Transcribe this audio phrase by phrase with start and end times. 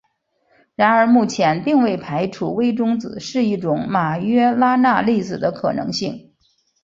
[0.73, 6.33] 然而目前并未排除微中子是一种马约拉纳粒子的可能性。